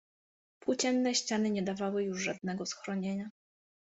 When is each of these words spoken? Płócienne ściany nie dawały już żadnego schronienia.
Płócienne 0.63 1.15
ściany 1.15 1.49
nie 1.49 1.63
dawały 1.63 2.03
już 2.03 2.21
żadnego 2.21 2.65
schronienia. 2.65 3.29